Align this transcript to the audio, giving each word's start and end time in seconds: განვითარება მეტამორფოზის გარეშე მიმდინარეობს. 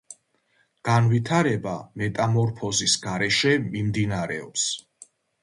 განვითარება 0.87 1.73
მეტამორფოზის 2.03 2.97
გარეშე 3.05 3.53
მიმდინარეობს. 3.69 4.67